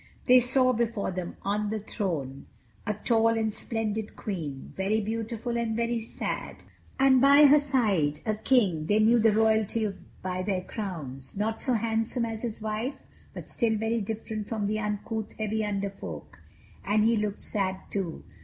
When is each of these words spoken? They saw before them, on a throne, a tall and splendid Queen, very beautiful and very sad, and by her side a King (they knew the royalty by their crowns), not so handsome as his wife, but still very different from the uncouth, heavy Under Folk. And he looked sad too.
They 0.25 0.39
saw 0.39 0.73
before 0.73 1.11
them, 1.11 1.37
on 1.43 1.71
a 1.71 1.77
throne, 1.77 2.47
a 2.87 2.95
tall 2.95 3.27
and 3.37 3.53
splendid 3.53 4.15
Queen, 4.15 4.73
very 4.75 4.99
beautiful 4.99 5.55
and 5.57 5.75
very 5.75 6.01
sad, 6.01 6.55
and 6.97 7.21
by 7.21 7.45
her 7.45 7.59
side 7.59 8.19
a 8.25 8.33
King 8.33 8.87
(they 8.87 8.97
knew 8.97 9.19
the 9.19 9.31
royalty 9.31 9.93
by 10.23 10.41
their 10.41 10.61
crowns), 10.63 11.37
not 11.37 11.61
so 11.61 11.73
handsome 11.75 12.25
as 12.25 12.41
his 12.41 12.59
wife, 12.59 12.95
but 13.35 13.51
still 13.51 13.75
very 13.77 14.01
different 14.01 14.47
from 14.49 14.65
the 14.65 14.79
uncouth, 14.79 15.33
heavy 15.37 15.63
Under 15.63 15.91
Folk. 15.91 16.39
And 16.83 17.03
he 17.03 17.15
looked 17.15 17.43
sad 17.43 17.81
too. 17.91 18.23